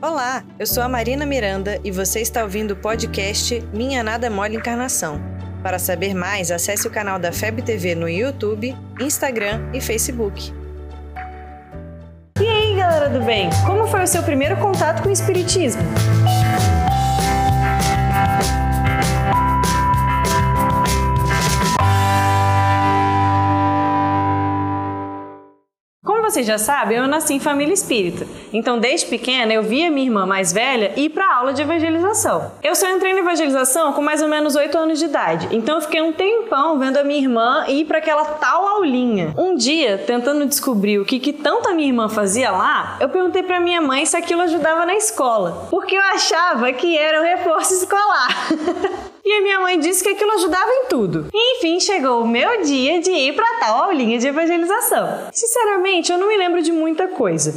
[0.00, 4.54] Olá, eu sou a Marina Miranda e você está ouvindo o podcast Minha Nada Mole
[4.54, 5.20] Encarnação.
[5.60, 10.54] Para saber mais, acesse o canal da FEB TV no YouTube, Instagram e Facebook.
[12.40, 15.82] E aí, galera do bem, como foi o seu primeiro contato com o Espiritismo?
[26.30, 28.26] Vocês já sabem, eu nasci em família espírita.
[28.52, 32.52] Então, desde pequena, eu via minha irmã mais velha ir para aula de evangelização.
[32.62, 35.48] Eu só entrei na evangelização com mais ou menos 8 anos de idade.
[35.50, 39.32] Então, eu fiquei um tempão vendo a minha irmã ir para aquela tal aulinha.
[39.38, 43.42] Um dia, tentando descobrir o que, que tanto a minha irmã fazia lá, eu perguntei
[43.42, 47.72] para minha mãe se aquilo ajudava na escola, porque eu achava que era um reforço
[47.72, 48.28] escolar.
[49.28, 51.26] E a minha mãe disse que aquilo ajudava em tudo.
[51.34, 55.06] Enfim, chegou o meu dia de ir para tal aulinha de evangelização.
[55.30, 57.54] Sinceramente, eu não me lembro de muita coisa.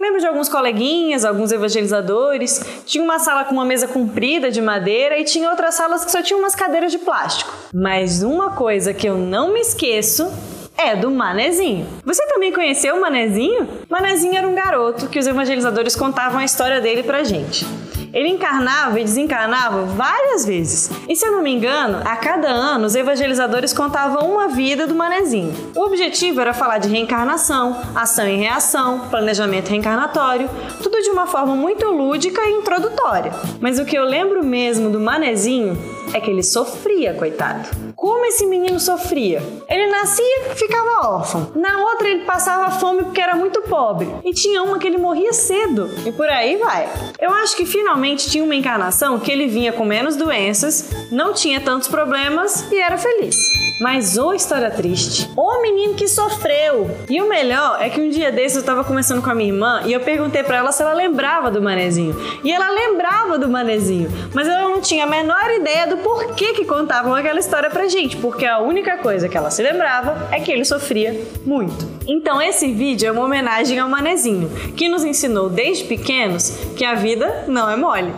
[0.00, 2.60] Lembro de alguns coleguinhas, alguns evangelizadores.
[2.84, 6.20] Tinha uma sala com uma mesa comprida de madeira e tinha outras salas que só
[6.20, 7.52] tinham umas cadeiras de plástico.
[7.72, 10.28] Mas uma coisa que eu não me esqueço
[10.76, 11.86] é do Manezinho.
[12.04, 13.68] Você também conheceu o Manezinho?
[13.88, 17.64] Manezinho era um garoto que os evangelizadores contavam a história dele pra gente.
[18.12, 20.90] Ele encarnava e desencarnava várias vezes.
[21.08, 24.94] E se eu não me engano, a cada ano os evangelizadores contavam uma vida do
[24.94, 25.54] manezinho.
[25.74, 30.48] O objetivo era falar de reencarnação, ação e reação, planejamento reencarnatório,
[30.82, 33.32] tudo de uma forma muito lúdica e introdutória.
[33.60, 35.76] Mas o que eu lembro mesmo do manezinho
[36.12, 37.68] é que ele sofria, coitado.
[37.96, 39.42] Como esse menino sofria?
[39.68, 41.52] Ele nascia e ficava órfão.
[41.54, 44.08] Na outra, ele passava fome porque era muito pobre.
[44.24, 45.88] E tinha uma que ele morria cedo.
[46.04, 46.88] E por aí vai.
[47.20, 51.60] Eu acho que finalmente tinha uma encarnação que ele vinha com menos doenças, não tinha
[51.60, 53.36] tantos problemas e era feliz.
[53.80, 55.28] Mas ô história triste.
[55.36, 56.90] O menino que sofreu.
[57.08, 59.82] E o melhor é que um dia desses eu tava conversando com a minha irmã
[59.84, 62.14] e eu perguntei para ela se ela lembrava do manezinho.
[62.44, 66.64] E ela lembrava do manezinho, mas ela não tinha a menor ideia do porquê que
[66.64, 70.52] contavam aquela história pra gente, porque a única coisa que ela se lembrava é que
[70.52, 71.88] ele sofria muito.
[72.06, 76.94] Então esse vídeo é uma homenagem ao manezinho, que nos ensinou desde pequenos que a
[76.94, 78.14] vida não é mole.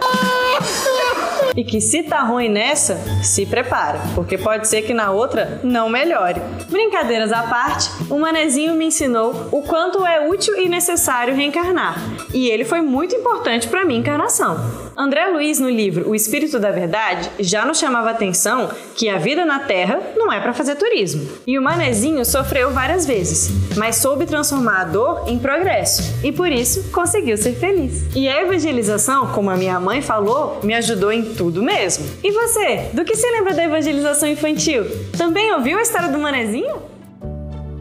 [1.57, 5.89] E que se tá ruim nessa, se prepara, porque pode ser que na outra não
[5.89, 6.41] melhore.
[6.69, 11.97] Brincadeiras à parte, o manezinho me ensinou o quanto é útil e necessário reencarnar,
[12.35, 14.59] e ele foi muito importante para minha encarnação.
[14.97, 19.19] André Luiz, no livro O Espírito da Verdade, já nos chamava a atenção que a
[19.19, 21.27] vida na Terra não é para fazer turismo.
[21.47, 26.51] E o manezinho sofreu várias vezes, mas soube transformar a dor em progresso e por
[26.51, 28.05] isso conseguiu ser feliz.
[28.15, 32.05] E a evangelização, como a minha mãe falou, me ajudou em tudo mesmo.
[32.23, 34.85] E você, do que se lembra da evangelização infantil?
[35.17, 36.83] Também ouviu a história do manezinho?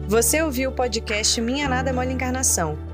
[0.06, 2.93] Você ouviu o podcast Minha Nada Mole Encarnação